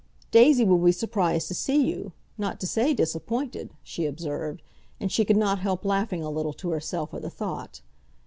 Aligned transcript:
"Daisy 0.31 0.65
will 0.65 0.79
be 0.79 0.91
surprised 0.91 1.47
to 1.47 1.53
see 1.53 1.83
you—not 1.85 2.59
to 2.59 2.65
say 2.65 2.91
disappointed!" 2.91 3.69
she 3.83 4.07
observed, 4.07 4.63
and 4.99 5.11
she 5.11 5.23
could 5.23 5.37
not 5.37 5.59
help 5.59 5.85
laughing 5.85 6.23
a 6.23 6.31
little 6.31 6.53
to 6.53 6.71
herself 6.71 7.13
at 7.13 7.21
the 7.21 7.29
thought. 7.29 7.81